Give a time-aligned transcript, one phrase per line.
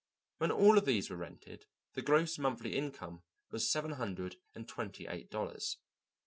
[0.39, 5.05] When all of these were rented, the gross monthly income was seven hundred and twenty
[5.05, 5.77] eight dollars.